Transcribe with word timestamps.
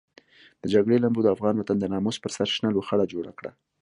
د 0.61 0.63
جګړې 0.73 0.97
لمبو 1.03 1.21
د 1.23 1.27
افغان 1.35 1.55
وطن 1.57 1.77
د 1.79 1.85
ناموس 1.93 2.17
پر 2.21 2.31
سر 2.37 2.47
شنه 2.55 2.69
لوخړه 2.75 3.05
جوړه 3.13 3.31
کړه. 3.39 3.51